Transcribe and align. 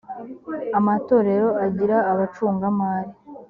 amatorero 0.79 1.47
agira 1.65 1.97
abacungamari. 2.11 3.11